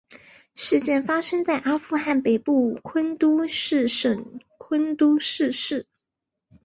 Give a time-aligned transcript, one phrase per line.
[0.55, 5.85] 事件发生在阿富汗北部昆都士省昆都士市。